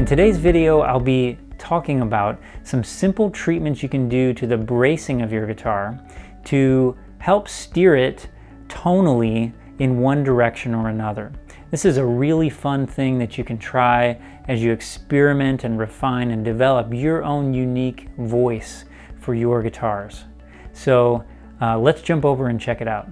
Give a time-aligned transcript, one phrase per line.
[0.00, 4.56] In today's video, I'll be talking about some simple treatments you can do to the
[4.56, 5.98] bracing of your guitar
[6.44, 8.28] to help steer it
[8.68, 11.32] tonally in one direction or another.
[11.72, 16.30] This is a really fun thing that you can try as you experiment and refine
[16.30, 18.84] and develop your own unique voice
[19.18, 20.24] for your guitars.
[20.72, 21.24] So
[21.60, 23.08] uh, let's jump over and check it out.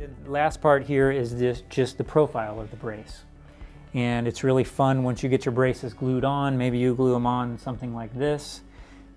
[0.00, 3.24] The last part here is this, just the profile of the brace.
[3.92, 6.56] And it's really fun once you get your braces glued on.
[6.56, 8.62] Maybe you glue them on something like this,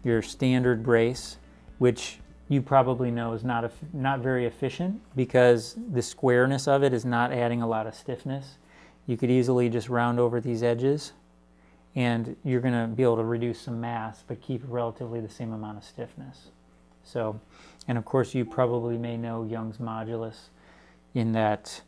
[0.04, 1.38] your standard brace,
[1.78, 7.06] which you probably know is not, not very efficient because the squareness of it is
[7.06, 8.58] not adding a lot of stiffness.
[9.08, 11.14] You could easily just round over these edges
[11.96, 15.54] and you're going to be able to reduce some mass but keep relatively the same
[15.54, 16.50] amount of stiffness.
[17.06, 17.40] So,
[17.88, 20.50] and of course you probably may know Young's modulus
[21.14, 21.82] in that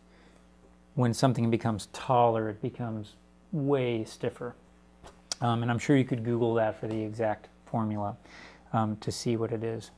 [0.96, 3.14] when something becomes taller it becomes
[3.52, 4.56] way stiffer.
[5.42, 8.16] Um, and I'm sure you could Google that for the exact formula
[8.74, 9.92] um, to see what it is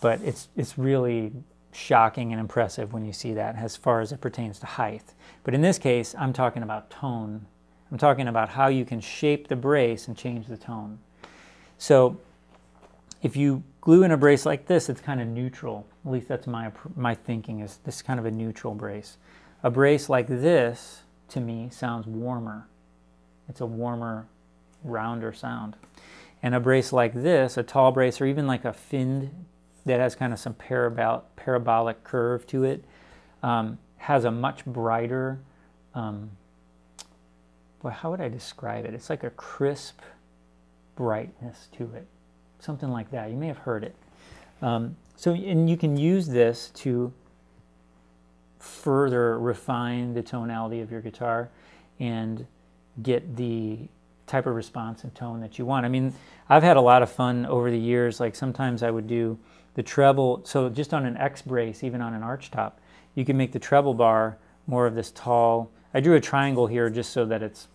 [0.00, 1.32] but it's it's really
[1.72, 5.04] shocking and impressive when you see that as far as it pertains to height.
[5.44, 7.46] But in this case, I'm talking about tone.
[7.92, 10.98] I'm talking about how you can shape the brace and change the tone.
[11.78, 12.18] So
[13.22, 15.86] if you glue in a brace like this, it's kind of neutral.
[16.04, 19.16] At least that's my my thinking is this kind of a neutral brace.
[19.62, 22.66] A brace like this to me sounds warmer.
[23.48, 24.26] It's a warmer,
[24.82, 25.76] rounder sound.
[26.42, 29.30] And a brace like this, a tall brace or even like a finned
[29.84, 32.84] that has kind of some parabol- parabolic curve to it,
[33.42, 35.40] um, has a much brighter,
[35.94, 36.30] um,
[37.82, 38.94] well, how would I describe it?
[38.94, 40.00] It's like a crisp
[40.96, 42.06] brightness to it,
[42.60, 43.30] something like that.
[43.30, 43.94] You may have heard it.
[44.62, 47.12] Um, so, and you can use this to
[48.58, 51.48] further refine the tonality of your guitar
[51.98, 52.46] and
[53.02, 53.78] get the
[54.26, 55.84] type of response and tone that you want.
[55.84, 56.14] I mean,
[56.48, 58.20] I've had a lot of fun over the years.
[58.20, 59.38] Like sometimes I would do
[59.74, 62.80] the treble, so just on an X brace, even on an arch top,
[63.14, 65.70] you can make the treble bar more of this tall.
[65.92, 67.68] I drew a triangle here just so that it's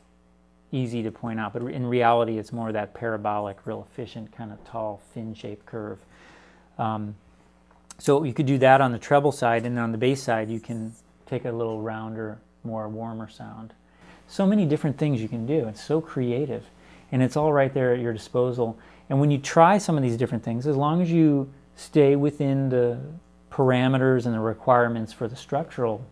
[0.72, 4.52] easy to point out, but in reality, it's more of that parabolic, real efficient kind
[4.52, 6.00] of tall, fin shaped curve.
[6.78, 7.16] Um,
[7.98, 10.60] so you could do that on the treble side, and on the bass side, you
[10.60, 10.94] can
[11.26, 13.74] take a little rounder, more warmer sound.
[14.28, 15.68] So many different things you can do.
[15.68, 16.66] It's so creative,
[17.12, 18.78] and it's all right there at your disposal.
[19.10, 22.70] And when you try some of these different things, as long as you stay within
[22.70, 23.00] the
[23.52, 26.06] parameters and the requirements for the structural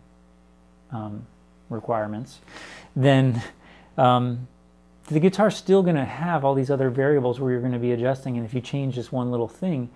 [0.90, 1.26] um,
[1.68, 2.38] requirements,
[2.96, 3.42] then
[3.96, 4.48] um,
[5.08, 7.92] the guitar's still going to have all these other variables where you're going to be
[7.92, 8.36] adjusting.
[8.36, 9.90] And if you change just one little thing,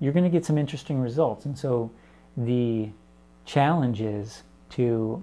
[0.00, 1.44] you're going to get some interesting results.
[1.44, 1.90] And so
[2.36, 2.90] the
[3.44, 5.22] challenge is to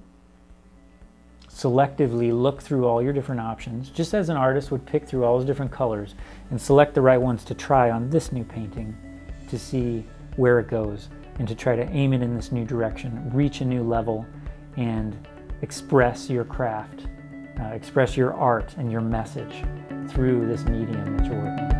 [1.50, 5.38] selectively look through all your different options, just as an artist would pick through all
[5.38, 6.16] those different colors
[6.50, 8.96] and select the right ones to try on this new painting
[9.50, 10.04] to see
[10.36, 13.66] where it goes and to try to aim it in this new direction, reach a
[13.66, 14.26] new level,
[14.78, 15.28] and
[15.62, 17.08] express your craft,
[17.60, 19.64] uh, express your art and your message
[20.10, 21.73] through this medium that you're working